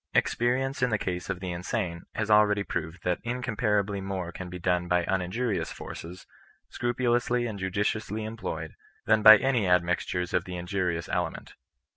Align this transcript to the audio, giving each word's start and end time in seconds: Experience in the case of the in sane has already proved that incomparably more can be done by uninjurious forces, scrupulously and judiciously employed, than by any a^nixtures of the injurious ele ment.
Experience 0.15 0.81
in 0.81 0.89
the 0.89 0.97
case 0.97 1.29
of 1.29 1.39
the 1.41 1.51
in 1.51 1.61
sane 1.61 2.05
has 2.15 2.31
already 2.31 2.63
proved 2.63 3.03
that 3.03 3.19
incomparably 3.21 4.01
more 4.01 4.31
can 4.31 4.49
be 4.49 4.57
done 4.57 4.87
by 4.87 5.05
uninjurious 5.05 5.71
forces, 5.71 6.25
scrupulously 6.69 7.45
and 7.45 7.59
judiciously 7.59 8.23
employed, 8.23 8.73
than 9.05 9.21
by 9.21 9.37
any 9.37 9.65
a^nixtures 9.67 10.33
of 10.33 10.45
the 10.45 10.57
injurious 10.57 11.07
ele 11.07 11.29
ment. 11.29 11.53